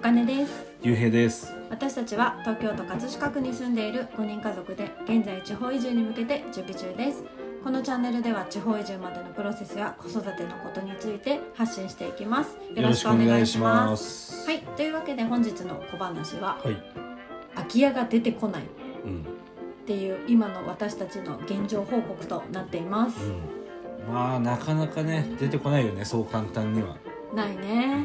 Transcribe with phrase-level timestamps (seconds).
[0.00, 0.64] かねです。
[0.82, 1.54] ゆうへいです。
[1.68, 7.22] 私たちは東京都葛飾区に住んでいる5人家族で現在地方移住に向けて準備中です。
[7.62, 12.56] このチャンネルでは地方移住までのプロセスや子育てのことについて発信していきます。
[12.74, 14.44] よろしくお願いします。
[14.44, 14.46] す。
[14.48, 14.60] はい。
[14.76, 16.82] というわけで本日の小話ははい、
[17.54, 18.62] 空き家が出てこない。
[18.62, 18.64] っ
[19.04, 19.26] うん。
[19.90, 26.96] ていう今の私たちの現状報告となっています、うん、まあなかなかね出てこないよねそう簡単には、
[27.34, 28.04] ないね、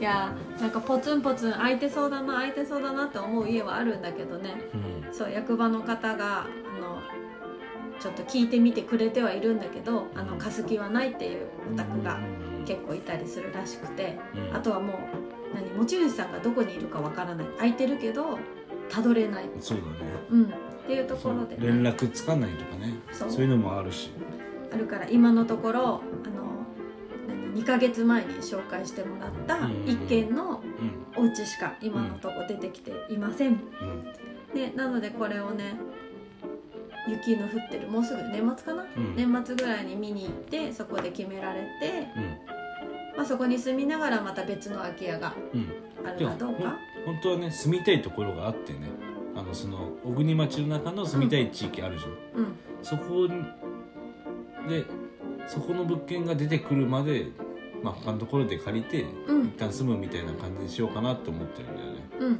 [0.00, 4.62] いやなんかポツンポツン空いてそうだな空いてそうだなって思う家はあるんだけどね。
[4.74, 5.14] うん。
[5.14, 6.44] そう役場の方があ
[6.80, 6.98] の
[8.00, 12.18] ちょっと聞いてみてくれてはいるんだけどあの貸す気はないっていうお宅が
[12.66, 14.18] 結構いたりするらしくて。
[14.34, 14.56] うん。
[14.56, 14.96] あとはもう
[15.54, 17.46] 何持ち主さんがどこにいるかわからない。
[17.56, 18.38] 空いてるけど
[18.90, 19.90] たどれない、そうだね。
[20.30, 20.48] うん、っ
[20.86, 22.94] ていうところで、連絡つかないとかね。
[23.12, 23.30] そう。
[23.30, 24.10] そういうのもあるし。
[24.72, 26.45] あるから今のところあの何
[27.56, 30.62] 2ヶ月前に紹介してもらったうん一軒の
[31.16, 33.58] うんお家しか今のとこ出てきていません、うん。
[34.54, 35.76] でなのでこれをね
[37.08, 39.16] 雪の降ってるもうすぐ年末かな、うん。
[39.16, 43.16] 年末ぐらいに見に行ってそこで決められて、うん。
[43.16, 45.72] まあ、そこに住みながらまた別の空き家がうん
[46.06, 46.76] あるかどうか。
[47.06, 48.90] 本当はね住みたいところがあってね
[49.34, 52.56] あのその小国町の中の住みたい地域あるじゃん、うん。
[52.82, 53.28] そこ
[54.68, 54.84] で
[55.46, 57.28] そこの物件が出てくるまで
[57.82, 59.46] まあ他のところで借りて、うん。
[59.46, 61.94] 一旦住むみたいな感じにしようかなって思ってるんだよね。
[62.20, 62.26] うん。
[62.26, 62.36] うん。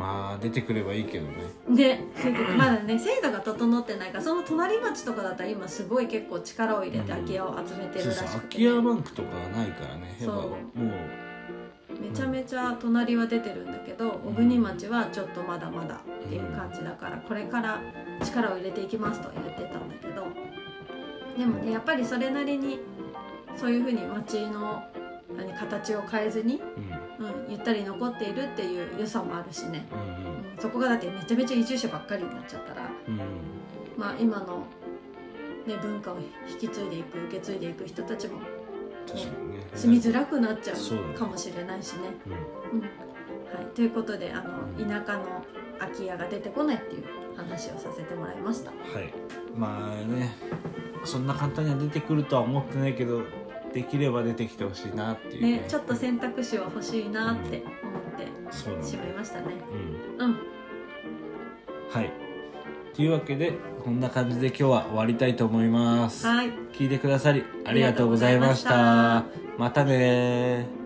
[0.00, 1.32] まあ出てくればいいけどね。
[1.68, 2.00] で
[2.56, 10.16] まだね制度が整ってないからその隣町とかだったら今すごい結構力を入れて空き家を集めてるそうそうらしくて、空き家バンクとかがないからね。
[10.18, 17.78] やっぱそうもうめちゃめちゃ隣は出てるんだけど小国町はちょっとまだまだっていう感じだからこれから
[18.24, 20.26] 力を入れていきますと言ってたんだけど。
[21.38, 22.80] でもねやっぱりそれなりに
[23.60, 24.82] そういうふうに町の
[25.36, 26.62] 何形を変えずに、
[27.18, 27.26] うん。
[27.26, 33.14] うん、ゆったり残っているっていう良さもあるしね、うんうん、そこがだってめちゃめちゃ移住者ばっかりになっちゃったらうん。
[33.14, 33.20] うん
[33.98, 34.64] まあ今の、
[35.66, 36.16] ね、文化を
[36.48, 38.38] 引き継いでいく受け継いでいく人たちも
[39.06, 39.66] 確かにね。
[39.74, 42.00] 住みづらくなっちゃそうかもしれないしね。
[42.26, 42.80] うんうん。
[42.80, 42.88] は
[43.60, 45.44] い、ということであの田舎の
[45.78, 47.04] 空き家が出てこないっていう
[47.36, 48.70] 話をさせてもらいました。
[48.70, 49.12] はい。
[49.54, 50.34] まあね
[51.04, 53.22] そんな簡単には出てくるとは思ってないけど
[53.72, 59.46] できれば出てきてほしいなっていうね、ねちょっと選択肢は欲しいなって思ってしまいましたね。
[60.18, 60.38] うん、うん、
[61.90, 62.10] はい。
[62.94, 63.52] というわけで
[63.84, 69.24] こんな感じで今日は終わりたいと思います、はい、聞いてくださりありがとうございました。
[69.56, 69.84] また。
[69.84, 70.80] ね